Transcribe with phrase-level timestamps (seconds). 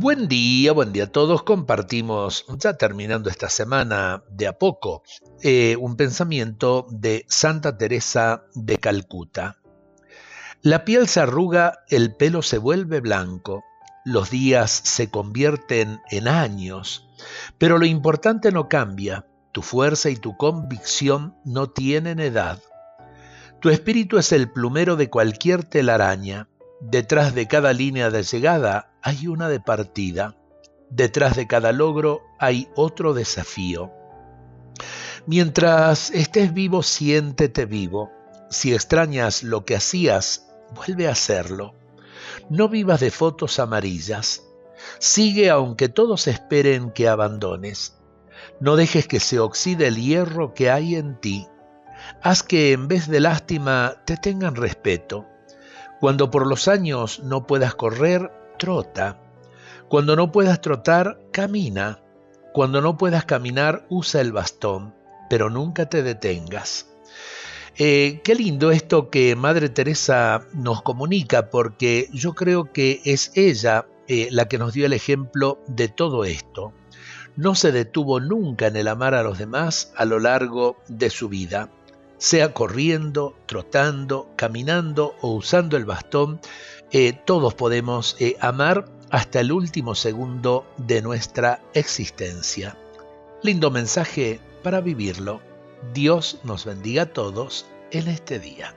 [0.00, 1.42] Buen día, buen día a todos.
[1.42, 5.02] Compartimos, ya terminando esta semana de a poco,
[5.42, 9.56] eh, un pensamiento de Santa Teresa de Calcuta.
[10.62, 13.64] La piel se arruga, el pelo se vuelve blanco,
[14.04, 17.08] los días se convierten en años,
[17.58, 22.62] pero lo importante no cambia, tu fuerza y tu convicción no tienen edad.
[23.60, 26.46] Tu espíritu es el plumero de cualquier telaraña,
[26.80, 30.36] Detrás de cada línea de llegada hay una de partida.
[30.90, 33.90] Detrás de cada logro hay otro desafío.
[35.26, 38.12] Mientras estés vivo, siéntete vivo.
[38.48, 41.74] Si extrañas lo que hacías, vuelve a hacerlo.
[42.48, 44.44] No vivas de fotos amarillas.
[45.00, 47.98] Sigue aunque todos esperen que abandones.
[48.60, 51.48] No dejes que se oxide el hierro que hay en ti.
[52.22, 55.26] Haz que en vez de lástima te tengan respeto.
[56.00, 59.20] Cuando por los años no puedas correr, trota.
[59.88, 62.00] Cuando no puedas trotar, camina.
[62.52, 64.94] Cuando no puedas caminar, usa el bastón,
[65.28, 66.86] pero nunca te detengas.
[67.76, 73.86] Eh, qué lindo esto que Madre Teresa nos comunica, porque yo creo que es ella
[74.06, 76.72] eh, la que nos dio el ejemplo de todo esto.
[77.34, 81.28] No se detuvo nunca en el amar a los demás a lo largo de su
[81.28, 81.70] vida
[82.18, 86.40] sea corriendo, trotando, caminando o usando el bastón,
[86.90, 92.76] eh, todos podemos eh, amar hasta el último segundo de nuestra existencia.
[93.42, 95.40] Lindo mensaje para vivirlo.
[95.94, 98.74] Dios nos bendiga a todos en este día.